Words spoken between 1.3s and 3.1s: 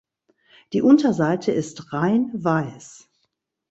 ist rein weiß.